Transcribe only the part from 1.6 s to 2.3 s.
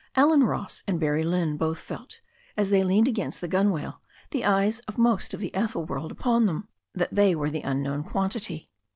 felt,